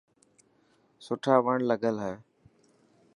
[1.05, 2.15] سوٺا وڻ لگل هي.